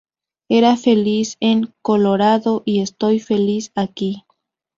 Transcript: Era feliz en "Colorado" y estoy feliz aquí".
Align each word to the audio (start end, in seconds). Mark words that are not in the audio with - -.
Era 0.49 0.77
feliz 0.77 1.37
en 1.39 1.75
"Colorado" 1.83 2.63
y 2.65 2.81
estoy 2.81 3.19
feliz 3.19 3.71
aquí". 3.75 4.23